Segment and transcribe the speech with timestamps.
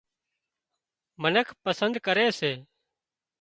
[1.21, 2.51] منک پسند ڪري سي